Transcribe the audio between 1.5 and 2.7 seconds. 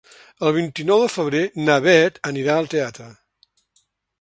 na Bet anirà